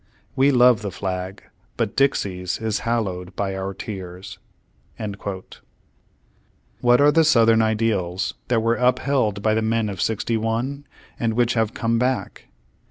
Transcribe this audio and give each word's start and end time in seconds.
We 0.35 0.49
love 0.49 0.81
the 0.81 0.89
flag, 0.89 1.43
but 1.77 1.95
Dixie's 1.95 2.57
is 2.59 2.79
hallowed 2.79 3.35
by 3.35 3.55
our 3.55 3.71
tears." 3.75 4.39
* 4.73 5.19
What 6.81 6.99
are 6.99 7.11
the 7.11 7.23
Southern 7.23 7.61
ideals 7.61 8.33
that 8.47 8.63
were 8.63 8.77
upheld 8.77 9.43
by 9.43 9.53
the 9.53 9.61
men 9.61 9.89
of 9.89 10.01
sixty 10.01 10.37
one, 10.37 10.87
and 11.19 11.35
which 11.35 11.53
have 11.53 11.75
"come 11.75 11.99
back?" 11.99 12.47